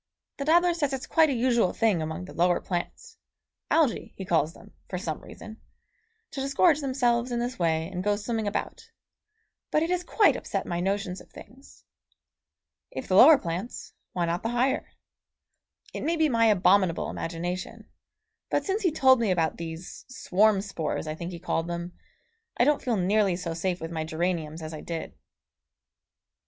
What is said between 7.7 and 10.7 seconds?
and go swimming about; but it has quite upset